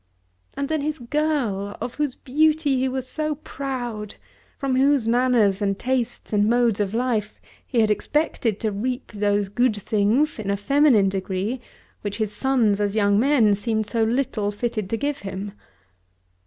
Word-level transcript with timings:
And 0.57 0.67
then 0.67 0.81
his 0.81 0.97
girl, 0.97 1.77
of 1.79 1.93
whose 1.93 2.15
beauty 2.15 2.77
he 2.79 2.89
was 2.89 3.07
so 3.07 3.35
proud, 3.35 4.15
from 4.57 4.75
whose 4.75 5.07
manners, 5.07 5.61
and 5.61 5.77
tastes, 5.77 6.33
and 6.33 6.49
modes 6.49 6.79
of 6.79 6.95
life 6.95 7.39
he 7.67 7.81
had 7.81 7.91
expected 7.91 8.59
to 8.61 8.71
reap 8.71 9.11
those 9.11 9.47
good 9.47 9.75
things, 9.75 10.39
in 10.39 10.49
a 10.49 10.57
feminine 10.57 11.09
degree, 11.09 11.61
which 12.01 12.17
his 12.17 12.33
sons 12.35 12.81
as 12.81 12.95
young 12.95 13.19
men 13.19 13.53
seemed 13.53 13.85
so 13.85 14.03
little 14.03 14.49
fitted 14.49 14.89
to 14.89 14.97
give 14.97 15.19
him! 15.19 15.51